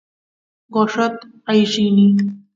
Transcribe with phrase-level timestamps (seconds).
[0.73, 1.17] gorrot
[1.49, 2.05] aay rini